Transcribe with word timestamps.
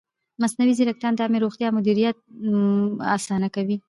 مصنوعي 0.43 0.73
ځیرکتیا 0.77 1.09
د 1.13 1.19
عامې 1.23 1.39
روغتیا 1.43 1.67
مدیریت 1.77 2.17
اسانه 3.15 3.47
کوي. 3.55 3.77